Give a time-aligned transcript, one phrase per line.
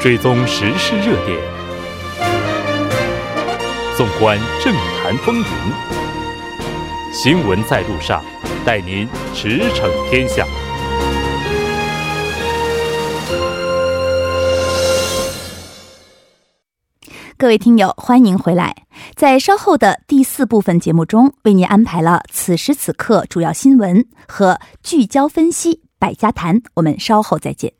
[0.00, 1.38] 追踪时事热点，
[3.94, 5.44] 纵观政坛风云，
[7.12, 8.24] 新闻在路上，
[8.64, 10.46] 带您驰骋天下。
[17.36, 18.74] 各位听友，欢迎回来。
[19.14, 26.62] 在稍后的第四部分节目中，为您安排了此时此刻主要新闻和聚焦分析百家谈。
[26.76, 27.79] 我们稍后再见。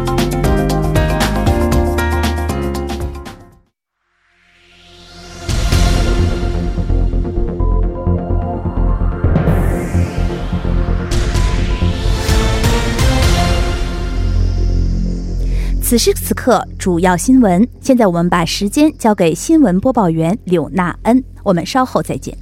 [15.91, 17.67] 此时此刻，主要新闻。
[17.81, 22.33] 现在我们把时间交给新闻播报员柳娜恩，我们稍后再见。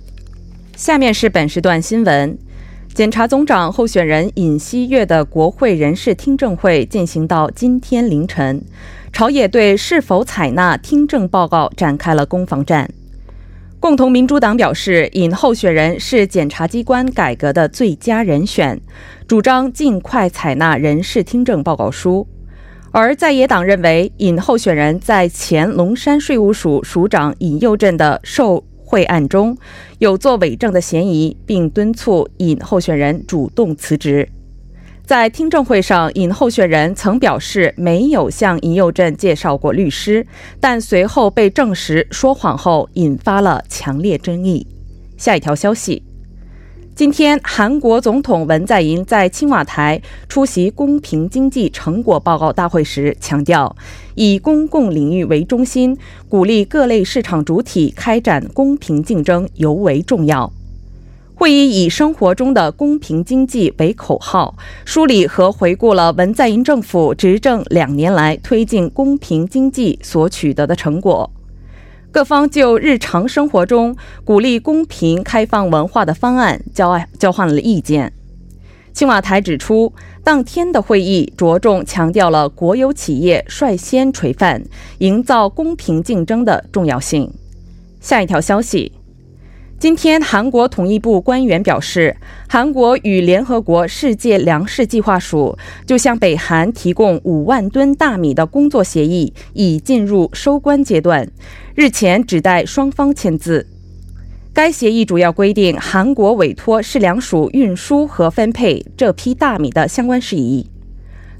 [0.75, 2.37] 下面是本时段新闻：
[2.93, 8.61] 检察总长候选人尹锡悦的国会人事听证会进行到今天凌晨，
[9.11, 12.87] 朝野对是否采纳听证报告展开了攻防战。
[13.79, 18.79] 共同民主党表示，尹候选人是检察机关改革的最佳人选，
[19.27, 22.27] 主张尽快采纳人事听证报告书。
[22.91, 29.55] 而在野党认为，尹候选人在前龙山税务署署长尹佑镇的受贿案中
[29.99, 34.27] 有作伪证的嫌疑，并敦促尹候选人主动辞职。
[35.05, 40.25] 在听证会上，尹候选人曾表示没有向尹佑镇介绍过律师，
[40.59, 44.65] 但随后被证实说谎后，引发了强烈争议。
[45.17, 46.03] 下一条消息。
[46.99, 53.73] 今天，韩国总统文在寅在青瓦台出席公平经济成果报告大会时强调，
[54.15, 60.51] 以公共领域为中心，鼓励各类市场主体开展公平竞争尤为重要。
[61.35, 71.31] 会议以“生活中的公平经济”为口号，梳理和回顾了文在寅政府执政两年来推进公平经济所取得的成果。
[72.11, 78.11] 各方就日常生活中鼓励公平开放文化的方案交交换了意见。
[78.91, 79.93] 青瓦台指出，
[80.23, 84.63] 当天的会议着重强调了国有企业率先垂范、
[84.97, 87.31] 营造公平竞争的重要性。
[88.01, 88.91] 下一条消息。
[89.77, 92.17] 今天，韩国统一部官员表示，
[92.49, 101.31] 韩国与联合国世界粮食计划署就向北韩提供五万吨大米的工作协议已进入收官阶段，
[101.79, 103.65] 日前只待双方签字。
[104.51, 110.69] 该协议主要规定韩国委托市粮署运输和分配这批大米的相关事宜。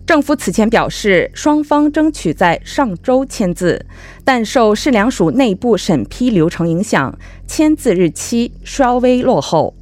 [0.05, 3.85] 政府此前表示，双方争取在上周签字，
[4.23, 9.75] 但受市粮署内部审批流程影响，签字日期稍微落后。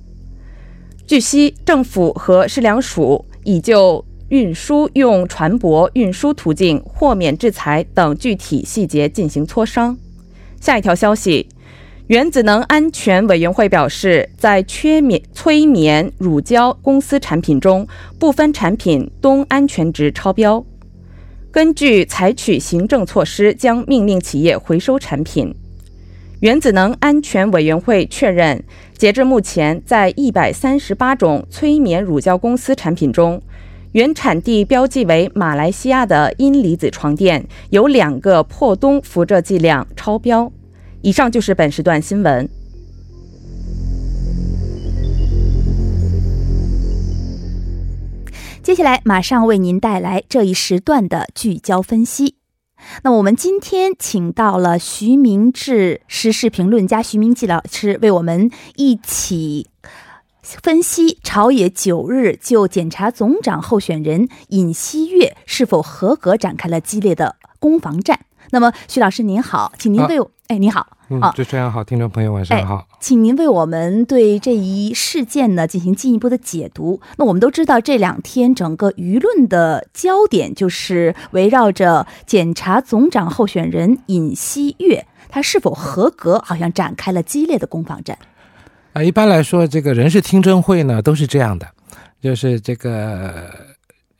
[1.05, 9.95] 据悉，政府和市粮署已就运输用船舶运输途径豁免制裁等具体细节进行磋商。
[10.59, 11.47] 下一条消息。
[12.07, 17.85] 原子能安全委员会表示，在缺棉催眠乳胶公司产品中，
[18.17, 20.65] 部分产品氡安全值超标。
[21.51, 25.53] 根据采取行政措施，将命令企业回收产品。
[26.39, 28.63] 原子能安全委员会确认，
[28.95, 33.41] 截至目前，在一百三十八种催眠乳胶公司产品中，
[33.93, 40.51] 原产地标记为马来西亚的阴离子床垫有两个破冬辐射剂量超标。
[41.01, 42.47] 以上就是本时段新闻。
[48.61, 52.35] 接下来马上为您带来这一时段的聚焦分析。
[53.03, 59.67] 那我们今天请到了徐明志时事评论家徐明季老师，为我们一起
[60.63, 68.21] 分析朝野九日就检察总长候选人尹锡悦是否合格展开了激烈的攻防战。
[68.51, 77.01] 那么，徐老师您好，请您为我哎，您好，嗯，主持人好，听众朋友晚上好，请您为我们对这一事件呢进行进一步的解读。
[77.17, 88.17] 那我们都知道，这两天整个舆论的焦点就是围绕着检察总长候选人尹锡悦他是否合格，好像展开了激烈的攻防战。
[88.97, 91.67] 啊，一般来说，这个人事听证会呢都是这样的，
[92.19, 93.45] 就是这个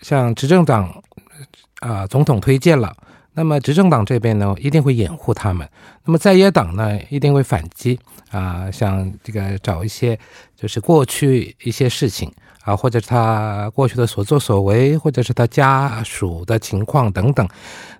[0.02, 0.94] 像执政党
[1.80, 2.96] 啊，总统推荐了。
[3.38, 5.64] 那么执政党这边呢，一定会掩护他们；
[6.06, 8.00] 那么在野党呢，一定会反击
[8.32, 10.18] 啊，像这个找一些
[10.56, 17.48] 就是过去一些事情啊，或者是他过去的所作所为，或者是他家属的情况等等。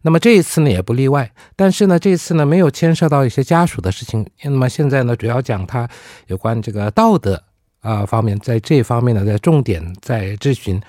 [0.02, 1.32] 那么这一次呢，也不例外。
[1.56, 4.28] 但是呢，这次呢，没有牵涉到一些家属的事情。
[4.42, 5.88] 那么现在呢，主要讲他
[6.26, 7.44] 有关这个道德
[7.82, 10.82] 啊方面，在这方面呢，在重点在质询。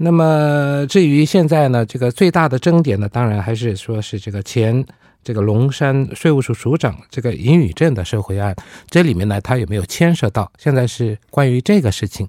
[0.00, 4.84] 那么至于现在呢，这个最大的争点呢，当然还是说是这个前
[5.24, 8.54] 这个龙山税务署署长这个尹宇镇的受贿案，
[8.88, 10.50] 这里面呢，他有没有牵涉到？
[10.56, 12.28] 现在是关于这个事情。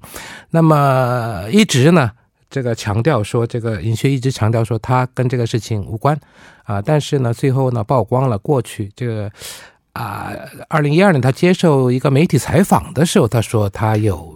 [0.49, 2.11] 那么一直呢，
[2.49, 6.19] 这个强调说，这个尹学一直强调说他跟这个事情无关
[6.63, 9.31] 啊，但是呢，最后呢曝光了过去这个
[9.93, 10.33] 啊，
[10.67, 14.35] 二零一二年他接受一个媒体采访的时候，他说他有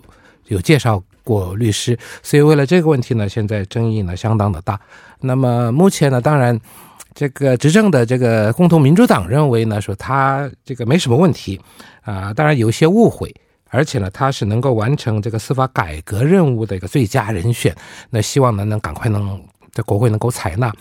[0.49, 1.03] 有介绍。
[1.23, 4.79] 过律师，所以为了这个问题呢，现在争议呢相当的大。
[5.21, 6.59] 那么目前呢，当然，
[7.13, 11.59] 这个执政的这个共同民主党认为呢，说他这个没什么问题
[12.01, 13.33] 啊，当然有一些误会，
[13.69, 17.75] 而且呢，他是能够完成这个司法改革任务的一个最佳人选。
[18.09, 19.41] 那希望呢，能赶快能。
[19.73, 20.71] 这国会能够采纳，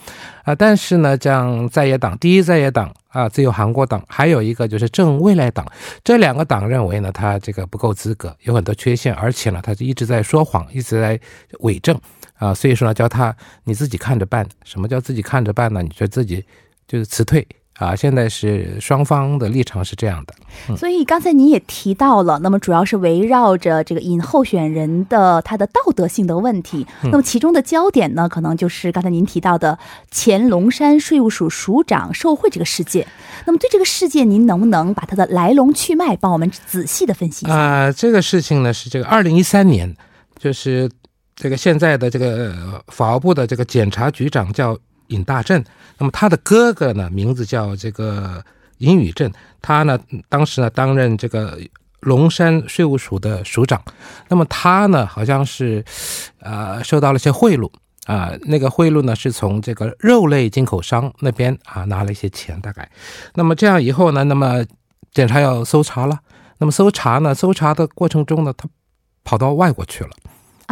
[0.44, 5.66] 啊，但是呢，像在野党，第一在野党啊，自由韩国党，还有一个就是正未来党，
[6.04, 11.18] 这两个党认为呢，他这个不够资格，有很多缺陷，而且呢，他就一直在说谎，一直在
[11.60, 11.98] 伪证，
[12.34, 13.34] 啊，所以说呢，叫他
[13.64, 14.46] 你自己看着办。
[14.62, 15.82] 什么叫自己看着办呢？
[15.82, 16.44] 你就自己
[16.86, 17.46] 就是辞退。
[17.82, 29.78] 啊，现在是双方的立场是这样的，所以刚才您也提到了，那么主要是围绕着这个引候选人的他的道德性的问题，那么其中的焦点呢，可能就是刚才您提到的
[30.10, 33.06] 前龙山税务署署长受贿这个事件。
[33.46, 37.54] 那么对这个事件，您能不能把它的来龙去脉帮我们仔细的分析一下？
[37.54, 39.92] 啊，这个事情呢是这个二零一三年，
[40.38, 40.88] 就是
[41.34, 44.78] 这个现在的这个法务部的这个检察局长叫。
[45.12, 45.62] 尹大正，
[45.98, 48.42] 那么他的哥哥呢，名字叫这个
[48.78, 49.30] 尹宇正，
[49.60, 49.98] 他呢
[50.28, 51.58] 当时呢担任这个
[52.00, 53.80] 龙山税务署的署长，
[54.28, 55.84] 那么他呢好像是，
[56.40, 57.70] 呃，收到了些贿赂。
[58.06, 62.90] 啊，那个贿赂呢是从这个肉类进口商那边啊拿了一些钱，大概，
[63.34, 64.66] 那么这样以后呢，那么
[65.12, 66.18] 检查要搜查了，
[66.58, 68.68] 那么搜查呢，搜查的过程中呢，他
[69.22, 70.10] 跑到外国去了。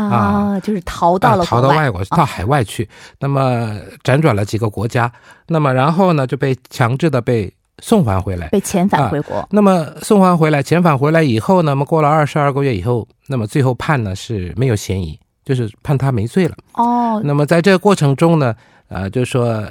[0.04, 2.88] 啊，就是逃到了逃到外国，到海外去，
[3.18, 5.10] 那么辗转了几个国家，
[5.48, 9.46] 那么然后呢就被强制的被送还回来，被遣返回国。
[9.50, 16.56] 那么送还回来，遣返回来以后，那么过了二十二个月以后，那么最后判呢是没有嫌疑，就是判他没罪了。
[16.74, 18.54] 哦，那么在这个过程中呢，
[18.88, 19.62] 呃，就是说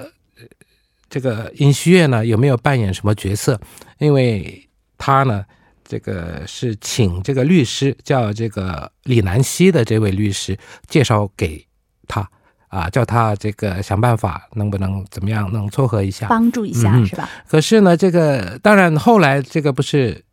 [1.10, 3.60] 这个尹锡悦呢有没有扮演什么角色？
[3.98, 4.68] 因为
[4.98, 5.46] 他呢。
[5.90, 10.56] 这个是请这个律师叫这个李南希的这位律师
[10.88, 11.66] 介绍给
[12.08, 12.30] 他
[12.68, 17.28] 啊，叫他这个想办法能不能怎么样能撮合一下，帮助一下是吧？
[17.48, 20.24] 可是呢，这个当然后来这个不是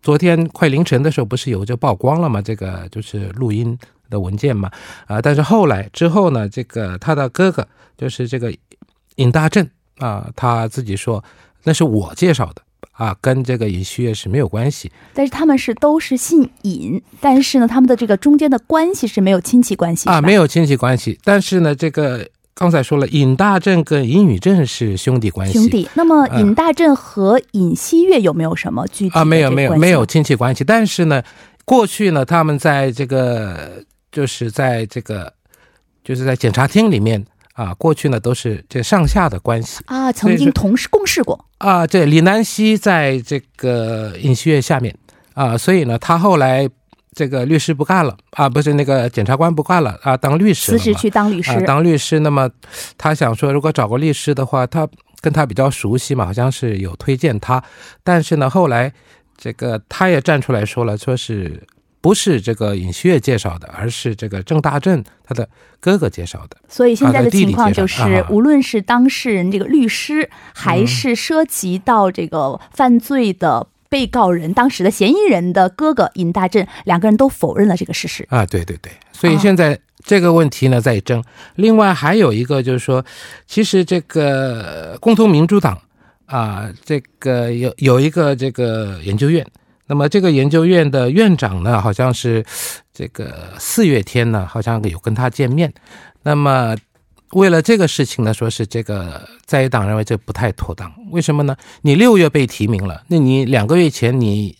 [0.00, 2.40] 昨天快凌晨的时候不是有就曝光了吗？
[2.40, 3.76] 这个就是录音
[4.08, 4.70] 的文件嘛
[5.08, 7.66] 啊，但是后来之后呢，这个他的哥哥
[7.98, 8.54] 就是这个
[9.16, 9.68] 尹大正
[9.98, 11.24] 啊，他自己说
[11.64, 12.62] 那是我介绍的。
[13.00, 21.18] 啊，跟这个尹锡悦是没有关系，但是他们是都是姓尹，但是呢，他们的这个中间的关系是没有亲戚关系啊，没有亲戚关系。
[21.24, 25.88] 但是呢，这个刚才说了，尹大正跟尹宇正是兄弟关系，兄弟。
[25.94, 29.24] 那么尹大正和尹锡悦有没有什么具体啊？
[29.24, 30.62] 没有，没有，没有亲戚关系。
[30.62, 31.22] 但是呢，
[31.64, 35.32] 过去呢，他们在这个就是在这个
[36.04, 37.24] 就是在检察厅里面。
[37.60, 41.86] 啊，过去呢都是这上下的关系啊，曾经同事共事过啊。
[41.86, 44.96] 这李南希在这个尹锡悦下面
[45.34, 46.66] 啊，所以呢，他后来
[47.14, 52.20] 这个律师不干了啊，不是那个检察官不干了啊，当律师辞职去当律师，当律师。
[52.20, 52.48] 那么
[52.96, 54.88] 他想说，如果找个律师的话，他
[55.20, 57.62] 跟他比较熟悉嘛，好像是有推荐他。
[58.02, 58.90] 但是呢，后来
[59.36, 61.62] 这个他也站出来说了，说是。
[62.00, 65.48] 不是这个尹锡悦介绍的，而是这个郑大振他的
[65.80, 66.56] 哥哥介绍的。
[66.68, 78.26] 所以现在的情况就是，无论是当事人这个律师，还是涉及到这个犯罪的被告人当时的嫌疑人的哥哥尹大振，两个人都否认了这个事实。
[78.30, 78.90] 啊，对对对。
[79.12, 81.22] 所以现在这个问题呢在争。
[81.56, 83.04] 另外还有一个就是说，
[83.46, 85.78] 其实这个共同民主党
[86.24, 89.46] 啊，这个有有一个这个研究院。
[89.90, 92.44] 那么这个研究院的院长呢，好像是
[92.94, 95.74] 这个四月天呢，好像有跟他见面。
[96.22, 96.76] 那么
[97.32, 100.94] 为了这个事情呢，说是这个在野党认为这不太妥当。
[101.10, 101.56] 为什么呢？
[101.82, 104.56] 你六月被提名了，那你两个月前你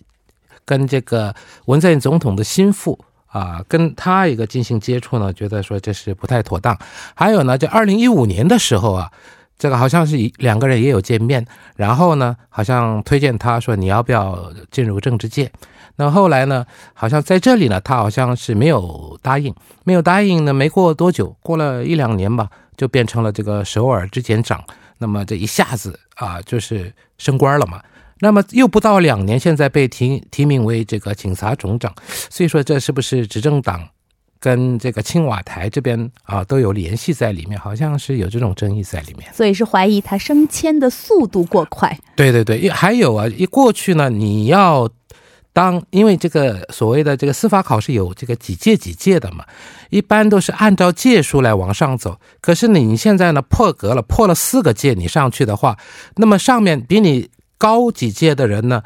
[0.65, 1.33] 跟这个
[1.67, 6.77] 文在寅总统的心腹啊，跟他一个进行接触呢，觉得说这是不太妥当。
[7.15, 9.13] 还有呢，就二零一五年的时候啊。
[9.61, 11.45] 这个好像是一两个人也有见面，
[11.77, 15.53] 然后呢，好像推荐他说你要不要进入政治界？
[15.97, 16.65] 那后来呢，
[16.95, 24.65] 好像在这里呢，他好像是没有答应，没有答应呢，没过多久，过了一两年吧，就变成了这个首尔之检长。
[24.97, 27.83] 那么这一下子啊，就是升官了嘛。
[28.21, 31.95] 那么又不到两年，现在被提提名为这个警察总长，
[32.31, 33.87] 所以说这是不是执政党
[34.41, 37.61] 跟这个青瓦台这边啊都有联系在里面？
[37.61, 39.31] 好像是有这种争议在里面。
[39.33, 41.97] 所以是怀疑他升迁的速度过快。
[42.17, 44.89] 对对对，还有啊，一过去呢，你要
[45.53, 49.45] 当，因为这个所谓的这个司法考试有这个几届几届的嘛，
[49.91, 52.19] 一般都是按照届数来往上走。
[52.41, 55.77] 可是你现在呢破格了，破了四个届，你上去的话，
[56.17, 57.29] 那么上面比你。
[57.61, 58.83] 高几届的人呢？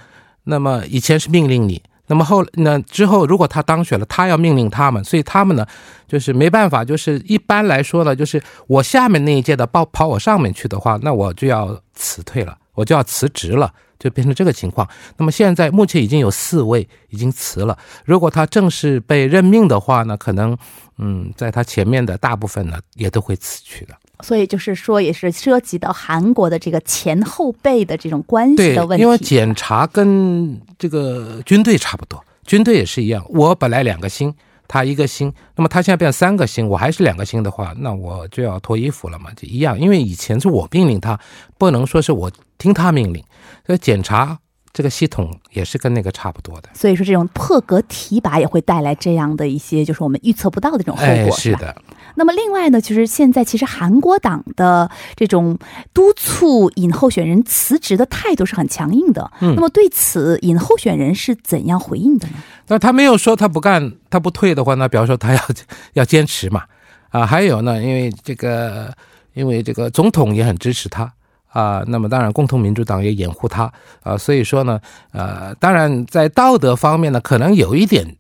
[0.47, 5.67] 那么以前是命令你，那么后那之后，如果他当选了，他要命令他们，所以他们呢，
[6.07, 14.87] 就是没办法，就是一般来说呢，就是我下面那一届的报跑我上面去的话，那我就要辞退了，我就要辞职了，就变成这个情况。
[15.17, 20.57] 那么现在目前已经有四位已经辞了，如果他正式被任命的话呢，可能
[20.99, 23.95] 嗯，在他前面的大部分呢也都会辞去的。
[24.21, 29.03] 所以就是说，也是涉及到韩国的这个前后辈的这种关系的问题。
[29.03, 33.25] 因为检查跟这个军队差不多，军队也是一样。
[33.29, 34.33] 我本来两个星，
[34.69, 39.79] 他一个星，那么他现在变三个星，我还是两个星的话，那我就要脱衣服了嘛，就一样。
[39.79, 41.19] 因为以前是我命令他，
[41.59, 43.23] 不能说是我听他命令。
[43.67, 44.39] 所以检查
[44.73, 46.69] 这个系统也是跟那个差不多的。
[46.75, 51.37] 所以说，这种破格提拔也会带来这样的一些，就是我们预测不到的这种后果。
[51.37, 51.75] 是的。
[52.17, 55.59] 那么另外呢，就是现在其实韩国党的这种
[55.93, 59.31] 督促尹候选人辞职的态度是很强硬的。
[59.41, 62.35] 嗯，那么对此尹候选人是怎样回应的呢？
[62.69, 65.41] 那他没有说他不干，他不退的话，那比方说他要
[65.95, 66.63] 要坚持嘛。
[67.11, 68.93] 啊，还有呢，因为这个，
[69.35, 71.13] 因为这个总统也很支持他
[71.49, 71.83] 啊。
[71.87, 74.17] 那么当然，共同民主党也掩护他啊。
[74.17, 74.81] 所以说呢，
[75.13, 78.17] 呃，当然在道德方面呢，可能有一点。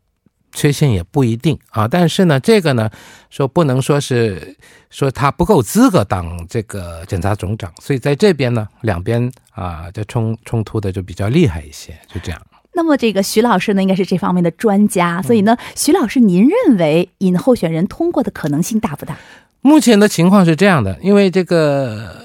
[0.55, 2.89] 缺陷也不一定啊，但是呢，这个呢，
[3.29, 4.57] 说不能说是
[4.89, 12.41] 说他不够资格当这个检察总长，所以在这边呢，两边啊，这冲冲突的就比较厉害一些，就这样。
[12.73, 19.17] 那么这个徐老师呢，应该是这方面的专家，所以呢，徐老师，您认为尹候选人通过的可能性大不大？
[19.61, 22.17] 目前的情况是这样的，因为这个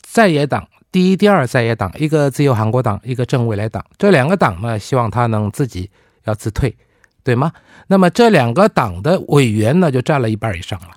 [0.00, 5.90] 在野党第一、第二在野党，一个自由韩国党，一个正未来党，这两个党呢，希望他能自己
[6.24, 6.76] 要自退。
[7.22, 7.52] 对吗？
[7.86, 10.88] 那么这两个党的委员呢，就占了一半以上了，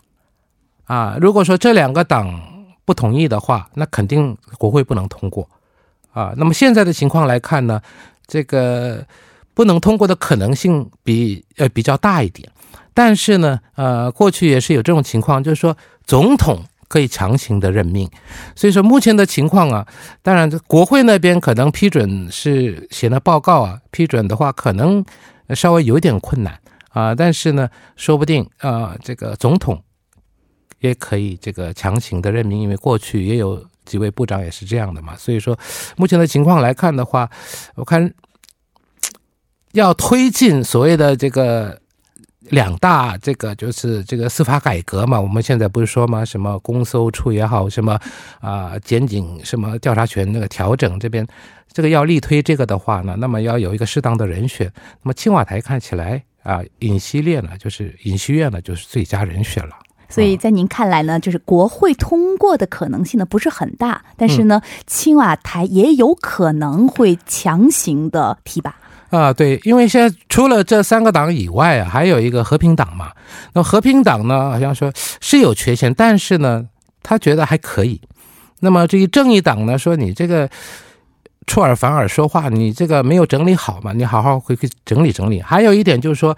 [0.85, 2.41] 啊，如果说这两个党
[2.85, 5.49] 不同意的话，那肯定国会不能通过，
[6.11, 7.81] 啊，那么现在的情况来看呢，
[8.27, 9.05] 这个
[9.53, 12.49] 不能通过的可能性比呃比较大一点，
[12.93, 15.75] 但是呢，呃，过去也是有这种情况，就是说
[16.05, 18.09] 总统可以强行的任命，
[18.55, 19.87] 所以说目前的情况啊，
[20.21, 25.03] 当然国会那边可能批准是写了报告啊，批准的话可能。
[25.55, 29.81] 稍微有点困难啊，但是呢，说不定啊，这个总统
[30.79, 35.15] 也可以这个强行的任命，因为过去也有几位部长也是这样的嘛。
[35.15, 35.57] 所以说，
[35.97, 37.29] 目前的情况来看的话，
[37.75, 38.13] 我看
[39.71, 41.81] 要推进所谓的这个
[42.49, 45.19] 两大这个就是这个司法改革嘛。
[45.19, 46.23] 我们现在不是说嘛？
[46.25, 47.99] 什么公搜处也好，什么
[48.39, 51.25] 啊检警什么调查权那个调整这边。
[51.71, 54.71] 这个要力推这个的话呢，那么要有一个适当的人选。
[55.01, 59.75] 那么青瓦台看起来啊，尹锡烈呢，就是尹锡悦呢，就是最佳人选了。
[60.07, 68.75] 所以在您看来呢，就是国会通过的可能性呢不是很大，但是呢，青瓦台也有可能会强行的提拔
[69.17, 69.31] 啊。
[69.31, 73.11] 对，因为现在除了这三个党以外啊，还有一个和平党嘛。
[73.53, 74.91] 那和平党呢，好像说
[75.21, 76.67] 是有缺陷，但是呢，
[77.01, 78.01] 他觉得还可以。
[78.59, 80.49] 那么至于正义党呢，说你这个。
[81.45, 83.91] 出尔反尔说话，你这个没有整理好嘛？
[83.91, 85.41] 你好好回去整理整理。
[85.41, 86.37] 还有一点就是说，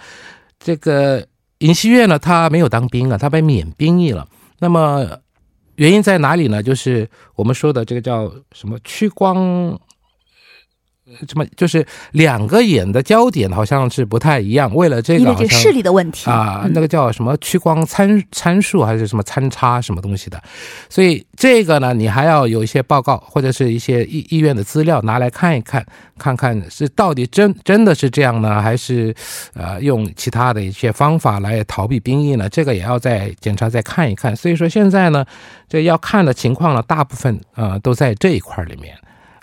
[0.57, 1.23] 这个
[1.59, 4.27] 尹锡悦呢，他没有当兵啊，他被免兵役了。
[4.57, 5.07] 那么
[5.75, 6.63] 原因在哪里呢？
[6.63, 9.79] 就是我们说的这个叫什么屈光。
[11.27, 20.41] 什么就是两个眼的焦点好像是不太一样，为了这个好像视力的问题啊，那个叫什么屈光参参数还是什么参差什么东西的，
[20.89, 25.85] 所以这个呢，你还要有一些报告或者是一些医医院的资料拿来看一看，
[26.17, 29.13] 看看是到底真真的是这样呢，还是
[29.53, 32.49] 呃用其他的一些方法来逃避兵役呢？
[32.49, 34.35] 这个也要再检查再看一看。
[34.35, 35.23] 所以说现在呢，
[35.69, 38.95] 这要看的情况呢，大部分啊都在这一块里面。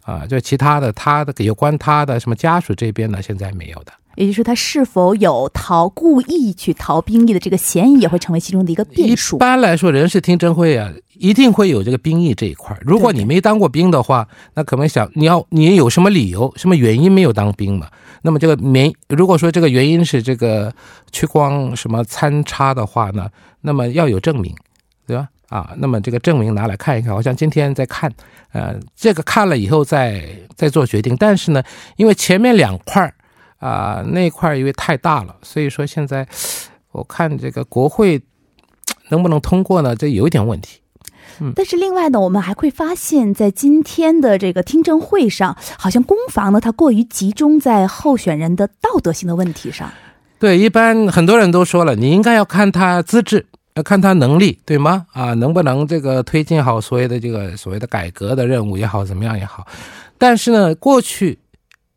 [0.02, 3.92] 啊，就其他的，他的有关他的什么家属这边呢，现在没有的。
[4.16, 9.37] 也就是说，他是否有逃故意去逃兵役的这个嫌疑，也会成为其中的一个变数。
[9.37, 12.76] 一般来说，人事听证会啊，一定会有这个兵役这一块。
[12.82, 17.88] 如果你没当过兵的话，那可能想你要你有什么理由、什么原因没有当兵嘛？
[18.21, 20.71] 那么这个没如果说这个原因是这个
[21.11, 23.30] 去光什么参差的话呢，
[23.62, 24.54] 那么要有证明，
[25.06, 25.26] 对吧？
[25.52, 28.11] 啊，那么这个证明拿来看一看，好像今天在看，
[28.52, 30.25] 呃，这个看了以后再
[30.56, 31.14] 再做决定。
[31.18, 31.62] 但是呢，
[31.97, 33.12] 因为前面两块儿
[33.59, 36.26] 啊那块因为太大了，所以说现在
[36.92, 38.23] 我看这个国会
[39.11, 39.94] 能不能通过呢？
[39.94, 40.80] 这有一点问题。
[41.40, 49.90] 嗯，但是另外呢，我们还会发现，在今天的这个听证会上，好像攻防呢，它过于集中在候选人的道德性的问题上。
[50.38, 55.07] 对，一般很多人都说了，你应该要看他资质，要看他能力，对吗？
[55.12, 59.67] 啊，能不能这个推进好所谓的这个所谓的改革的任务也好，怎么样也好。
[60.19, 61.38] 但是呢，过去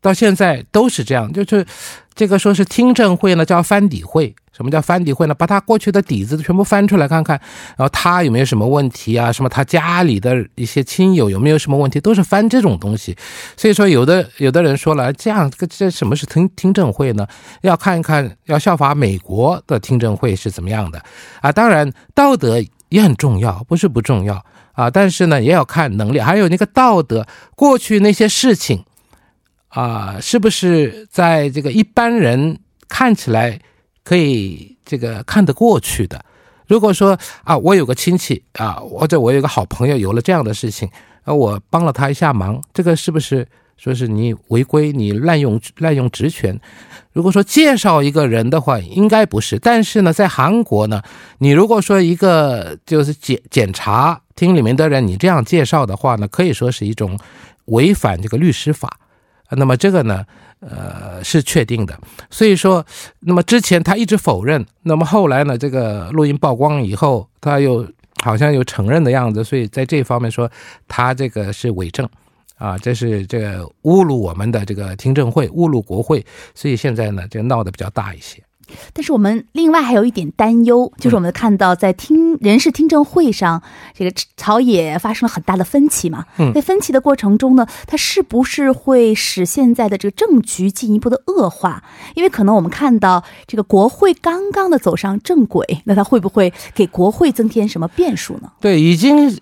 [0.06, 1.66] 到现在都是这样，就是
[2.14, 4.32] 这个说是听证会呢，叫翻底会。
[4.52, 5.34] 什么叫翻底会呢？
[5.34, 7.38] 把他过去的底子全部翻出来看看，
[7.76, 9.30] 然后他有没有什么问题啊？
[9.30, 12.00] 什么他家里的一些亲友有没有什么问题？
[12.00, 13.14] 都是翻这种东西。
[13.54, 17.26] 所以说，有的有的人说了，这样这这什么是听听证会呢？
[17.60, 21.02] 要看一看，要效法美国的听证会是怎么样的
[21.42, 21.52] 啊？
[21.52, 22.58] 当然，道德
[22.88, 24.88] 也很重要，不是不重要啊。
[24.88, 28.82] 但是呢，也要看能力，还有那个道德，过去那些事情
[29.76, 33.60] 啊，是不是在这个一般人看起来？
[34.02, 36.24] 可以这个看得过去的。
[36.68, 40.88] 如果说啊，我有个亲戚啊，或者我有个好朋友有了这样的事情，
[41.24, 43.44] 啊，我帮了他一下忙，这个是不是
[43.76, 46.56] 说是你违规，你滥用滥用职权？
[47.12, 49.58] 如果说介绍一个人的话，应该不是。
[49.58, 51.02] 但是呢，在韩国呢，
[51.38, 57.18] 你如果说一个就是检检查厅里面的人，你这样介绍的话呢，可以说是一种
[57.64, 59.00] 违反这个律师法。
[59.50, 60.24] 那么这个呢？
[60.60, 61.96] 呃，是确定的，
[62.30, 62.84] 所以说，
[63.20, 67.86] 那么之前他一直否认，那么后来呢，这个录音曝光以后，他又
[68.24, 70.50] 好像又承认的样子，所以在这方面说，
[70.88, 72.08] 他这个是伪证，
[72.56, 76.24] 啊，这是这个侮辱我们的这个听证会，侮辱国会，
[76.54, 78.42] 所以现在呢，就闹得比较大一些。
[78.92, 83.62] 但是我们另外还有一点担忧，就是我们看到在听人事听证会上，
[83.94, 86.24] 这个朝野发生了很大的分歧嘛。
[86.38, 91.82] 嗯，在分歧的过程中呢，它是不是会使现在的这个政局进一步的恶化？
[92.14, 98.52] 因为可能我们看到这个国会刚刚的走上正轨，那它会不会给国会增添什么变数呢？
[98.60, 99.36] 对，已经。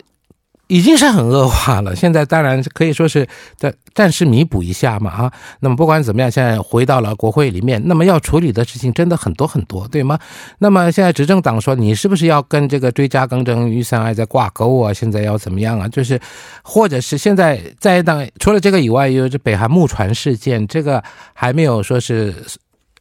[0.66, 10.18] 已经是很恶化了，现在当然可以说是在暂时弥补一下嘛，啊，那么不管怎么样，现在回到了国会里面，那么要处理的事情真的很多很多，对吗？
[10.59, 14.92] 那么现在执政党说，你是不是要跟这个追加更正预算案在挂钩啊？
[14.92, 15.87] 现在要怎么样啊？
[15.88, 16.18] 就是，
[16.62, 21.03] 或者是现在在当除了这个以外，有这北韩木船事件，这个
[21.35, 22.35] 还没有说是。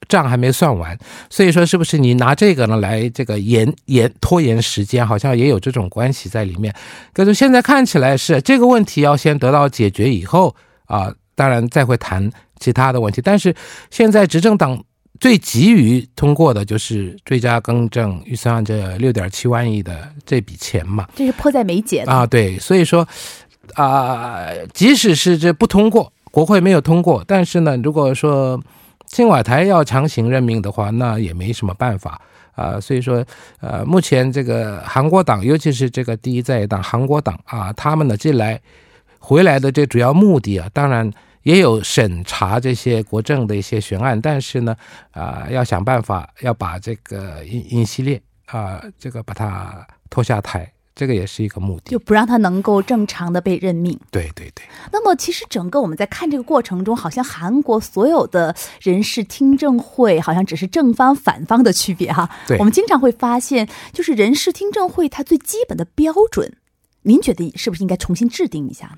[0.07, 0.97] 账还没算完，
[1.29, 6.73] 所以说是不是你拿这个呢来这个延延拖延时间，好像也有这种关系在里面。
[7.13, 13.21] 可是现在看起来是这个问题要先得到解决以后啊，当然再会谈其他的问题。
[13.21, 13.53] 但是
[13.89, 14.83] 现在执政党
[15.19, 22.25] 最急于通过的就是追加更正预算案这六点七万亿的这笔钱嘛，这是迫在眉睫啊。
[22.25, 23.07] 对，所以说
[23.75, 28.61] 啊，即使是这不通过，国会没有通过，但是呢，如果说。
[29.13, 32.19] 青瓦台要强行任命的话，那也没什么办法
[32.55, 32.79] 啊。
[32.79, 33.23] 所以说，
[33.61, 38.59] 呃，目前这个韩国党，尤其是这个第一在野党韩国党啊，他们呢进来
[39.19, 41.07] 回来的这主要目的啊，当然
[41.43, 44.75] 也有审查这些国政的一些悬案，但是呢，
[45.11, 50.72] 啊，要想办法要把这个尹尹锡烈啊，这个把他拖下台。
[50.95, 53.99] 这个也是一个目的，就不让他能够正常的被任命。
[54.11, 54.63] 对对对。
[54.91, 62.29] 那么，其实整个我们在看这个过程中，好像韩国所有的人事听证会，好像只是正方反方的区别哈。
[62.47, 62.57] 对。
[62.59, 66.53] 我们经常会发现，就是人事听证会它最基本的标准，
[67.01, 68.97] 您觉得是不是应该重新制定一下呢？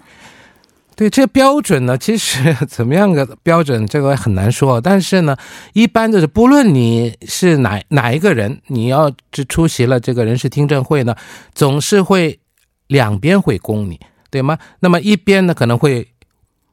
[0.96, 4.80] 对这标准呢，其实 怎么样个标准，这个很难说。
[4.80, 5.36] 但是呢，
[5.74, 11.16] 一般就是不论你是哪哪一个人，你要是出席了这个人事听证会呢，
[11.54, 12.40] 总是会
[12.88, 14.58] 两边会攻你，对吗？
[14.80, 16.08] 那么一边呢可能会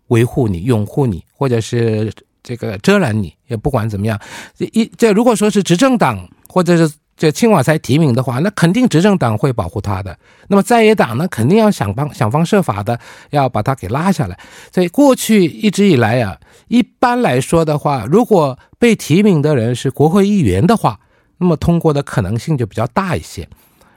[0.08, 4.20] 维护你、拥护你，或者是这个遮拦你，也不管怎么样。
[4.58, 6.94] 一这如果说是执政党或者是。
[7.22, 10.18] 这青瓦才提名的话，那肯定执政党会保护他的。
[10.48, 12.98] 那么在野党呢，肯定要想方想方设法的
[13.30, 14.36] 要把他给拉下来。
[14.74, 20.98] 所以过去一直以来啊，一般来说的话，如果被提名的人是国会议员的话，
[21.38, 23.48] 那么通过的可能性就比较大一些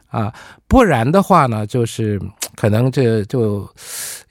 [0.09, 0.31] 啊。
[0.67, 2.21] 不然的话呢，就是
[2.55, 3.67] 可能这就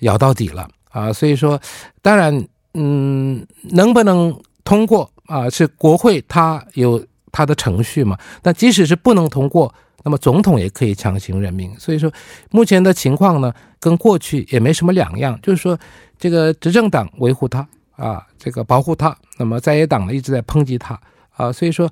[0.03, 1.13] 咬到底了啊。
[1.13, 1.61] 所以说，
[2.01, 8.17] 当然，嗯，能不能通过啊，是国会它有它的程序嘛。
[8.45, 11.75] 那即使是不能通过，那么总统也可以强行任命。
[11.79, 12.13] 所以说，
[12.51, 15.77] 目前的情况呢，跟过去也没什么两样，就是说
[16.17, 17.67] 这个执政党维护他
[17.97, 20.99] 啊，这个保护他，那么在野党呢一直在抨击他
[21.37, 21.91] 啊，所以说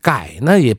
[0.00, 0.74] 改呢也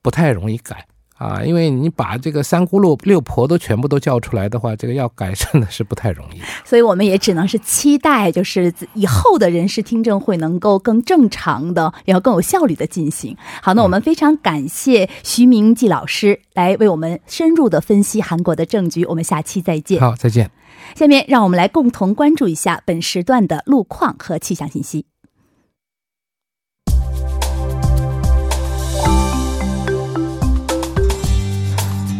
[0.00, 0.86] 不太容易改。
[1.22, 6.40] 啊，因为你把这个三姑六六婆都全部都叫出来的话，这个要改真的是不太容易。
[6.64, 13.36] 所以我们也只能是期待，就是以后的人事听证会能够更正常的，然后更有效率的进行。
[13.62, 19.04] 好，那我们非常感谢徐明季老师来为我们深入的分析韩国的政局。
[19.04, 20.00] 我们下期再见。
[20.00, 20.50] 好，再见。
[20.96, 25.11] 下面让我们来共同关注一下本时段的路况和气象信息。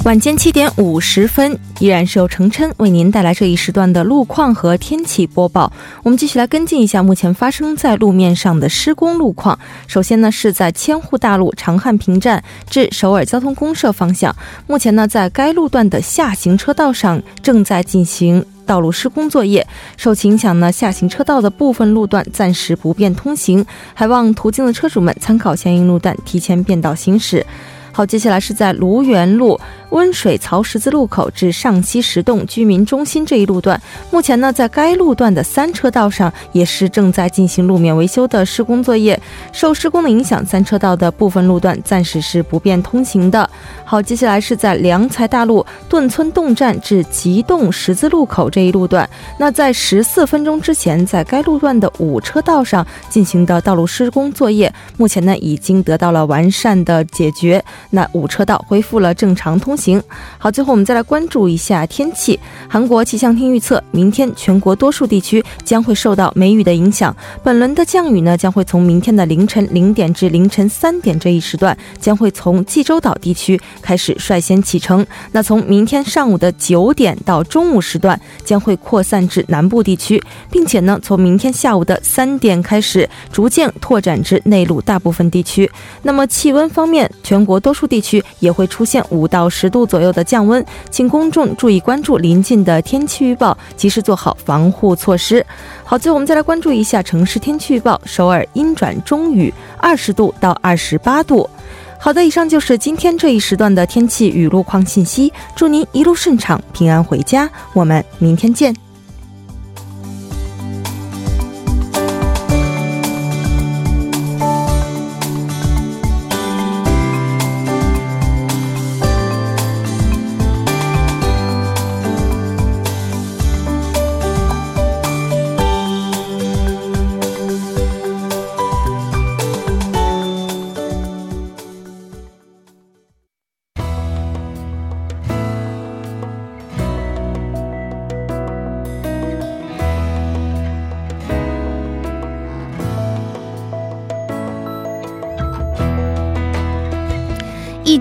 [0.04, 5.72] 晚间七点五十分，依然是由程琛为您带来这一时段的路况和天气播报。
[6.02, 9.56] 我们继续来跟进一下目前发生在路面上的施工路况。
[9.86, 14.34] 首先呢，是在千户大路长汉平站至首尔交通公社方向，
[14.66, 19.64] 目前呢，在该路段的下行车道上正在进行道路施工作业，
[19.96, 27.46] 受其影响呢，下行车道的部分路段暂时不便通行，还望途经的车主们参考相应路段，提前变道行驶。
[27.92, 29.60] 好，接下来是在卢园路。
[29.92, 33.78] 温水槽十字路口至上西石洞居民中心这一路段，
[34.10, 39.20] 目前呢，在该路段的三车道上也是正在进行路面维修的施工作业。
[39.52, 43.48] 受施工的影响，三车道的部分路段暂时是不便通行的。
[43.84, 49.06] 好，接下来是在良才大路顿村洞站至吉洞十字路口这一路段，
[49.38, 59.76] 那在十四分钟之前，在该路段的五车道上进行的道路施工作业，目前呢已经得到了完善的解决，那五车道恢复了正常通。
[59.76, 60.00] 行行
[60.38, 62.38] 好，最后我们再来关注一下天气。
[62.68, 67.14] 韩国气象厅预测，明天全国多数地区将会受到梅雨的影响。
[67.42, 75.04] 本轮的降雨呢，将会从明天的凌晨零点至凌晨三点这一时段，将会从济州岛地区开始率先启程。
[75.32, 85.68] 那从明天上午的九点到中午时段，将会扩散至南部地区，并且呢，从明天下午的三点开始，逐渐拓展至内陆大部分地区。
[86.02, 89.71] 那么气温方面，全国多数地区也会出现五到十。
[89.72, 95.44] 度左右的降温，请公众注意关注临近的天气预报，及时做好防护措施。
[95.82, 101.50] 好，最后我们再来关注一下城市天气预报：首尔阴转中雨，二十度到二十八度。
[101.98, 105.32] 好的，以上就是今天这一时段的天气与路况信息。
[105.56, 107.50] 祝您一路顺畅，平安回家。
[107.72, 108.91] 我们明天见。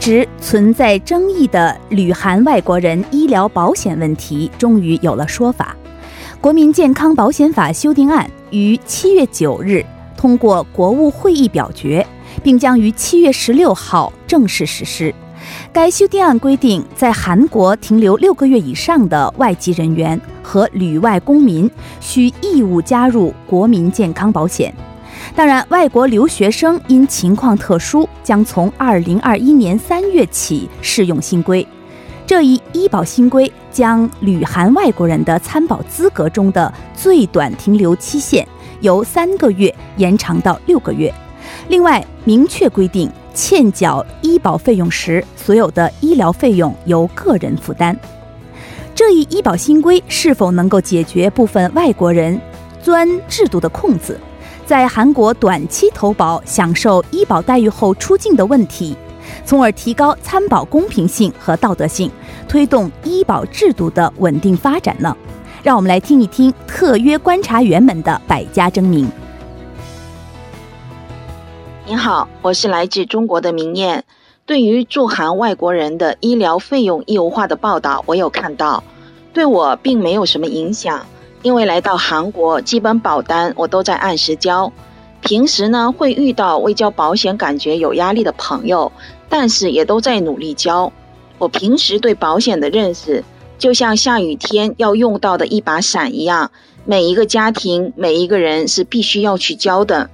[0.01, 5.77] 直存在争议的旅韩外国人医疗保险问题终于有了说法。
[6.41, 9.85] 国民健康保险法修订案于七月九日
[10.17, 12.03] 通过国务会议表决，
[12.41, 15.13] 并将于七月十六号正式实施。
[15.71, 24.73] 该修订案规定，在韩国停留六个月以上的外籍人员和旅外公民需义务加入国民健康保险。
[25.33, 31.65] 当然，外国留学生因情况特殊，将从二零二一年三月起适用新规。
[32.27, 38.47] 这一医保新规将旅韩外国人的参保资格中的最短停留期限
[38.81, 41.13] 由三个月延长到六个月。
[41.69, 47.97] 另外，明确规定欠缴医保费用时，所有的医疗费用由个人负担。
[48.93, 52.39] 这一医保新规是否能够解决部分外国人
[52.81, 54.19] 钻制度的空子？
[54.71, 58.95] 在韩国短期投保享受医保待遇后出境的问题，
[59.43, 62.09] 从而提高参保公平性和道德性，
[62.47, 65.13] 推动医保制度的稳定发展呢？
[65.61, 69.11] 让我们来听一听特约观察员们的百家争鸣。
[71.85, 74.05] 您好，我是来自中国的明艳。
[74.45, 78.81] 对于驻韩外国人的医疗费用义务化的报道，我有看到，
[79.33, 81.05] 对我并没有什么影响。
[81.43, 84.71] 因为来到韩国，基本保单我都在按时交。
[85.21, 88.91] 平时呢会遇到未交保险感觉有压力的朋友，
[89.29, 90.91] 但是也都在努力交。
[91.37, 93.23] 我平时对保险的认识，
[93.57, 96.51] 就像下雨天要用到的一把伞一样，
[96.85, 100.09] 每一个家庭每一个人是必须要去交的。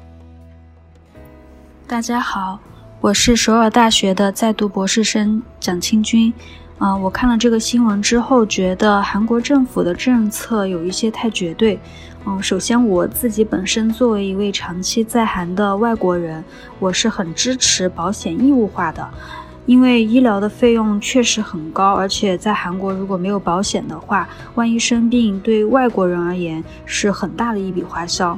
[1.86, 2.60] 大家好，
[3.00, 6.34] 我是首尔大学的在读博士生蒋清军。
[6.80, 11.80] 嗯，我看了这个新闻之后，觉得韩国政府的政策有一些太绝对。
[12.24, 16.44] 嗯，首先我自己本身作为一位长期在韩的外国人，
[16.78, 19.10] 我是很支持保险义务化的，
[19.66, 28.38] 因为医疗的费用确实很高，而且在韩国如果没有保险的话，万一生病，对外国人而言是很大的一笔花销。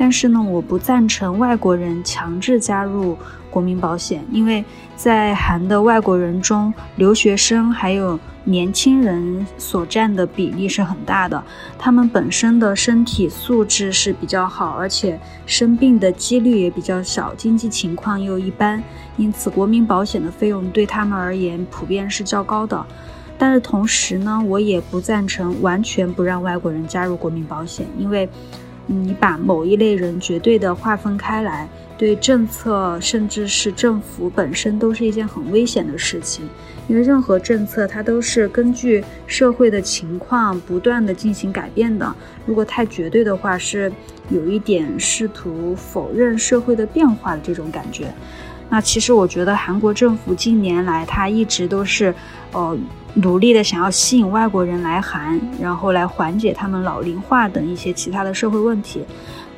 [0.00, 3.18] 但是呢，我不赞成外国人强制加入
[3.50, 4.64] 国民保险，因为
[4.96, 11.44] 在韩的外国人中，留学生还有年轻人所占的比例是很大的，
[11.78, 18.82] 他们本身的身体素质是比较好，而且生病的几率也比较小，经济情况又一般，
[19.18, 22.86] 因此国民保险的费用对他们而言普遍是较高的。
[23.36, 28.26] 但是同时呢，我也不赞成完全不让外国人加入国民保险，因为。
[28.92, 36.44] 你把某一类人绝对的划分开来，对政策甚至是政府本身都是一件很危险的事情。
[36.88, 42.12] 因为任何政策它都是根据社会的情况不断的进行改变的。
[42.44, 43.92] 如果太绝对的话，是
[44.28, 48.12] 有一点试图否认社会的变化的这种感觉。
[48.70, 52.14] 那其实我觉得韩国政府近年来它一直都是，
[52.52, 52.78] 呃。
[53.14, 59.04] 努力的想要吸引外国人来韩，然后来缓解他们老龄化等一些其他的社会问题。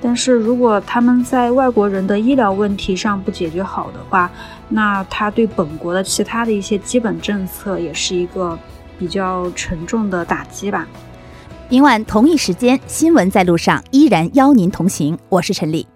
[0.00, 4.30] 但是如果他们在外国人的医疗问题上不解决好的话，
[4.70, 8.58] 那他对本国的其他的一些基本政策也是一个
[8.98, 10.88] 比较沉重的打击吧。
[11.68, 15.86] 明晚同一时间，新闻在路上依然邀您同行，我是陈丽。